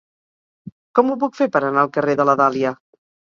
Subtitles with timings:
[0.99, 2.73] Com ho puc fer per anar al carrer de la Dàlia?